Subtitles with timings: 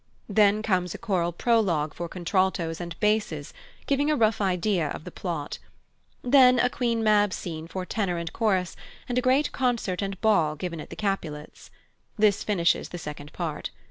[0.29, 3.53] Then comes a choral prologue for contraltos and basses,
[3.85, 5.59] giving a rough idea of the plot.
[6.23, 8.75] Then a Queen Mab scene for tenor and chorus,
[9.07, 11.69] and a great concert and ball given at the Capulets'.
[12.17, 13.69] This finishes the second part.